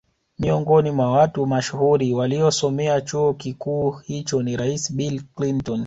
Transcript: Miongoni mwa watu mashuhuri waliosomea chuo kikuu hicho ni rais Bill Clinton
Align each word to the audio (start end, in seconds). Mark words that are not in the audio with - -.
Miongoni 0.39 0.91
mwa 0.91 1.11
watu 1.11 1.45
mashuhuri 1.45 2.13
waliosomea 2.13 3.01
chuo 3.01 3.33
kikuu 3.33 3.91
hicho 3.91 4.43
ni 4.43 4.57
rais 4.57 4.93
Bill 4.93 5.23
Clinton 5.37 5.79